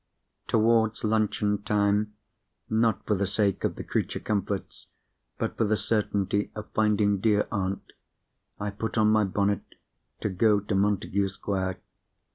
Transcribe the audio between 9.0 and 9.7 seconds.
my bonnet